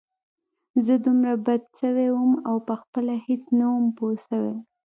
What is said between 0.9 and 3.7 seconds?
دومره بدل سوى وم او پخپله هېڅ نه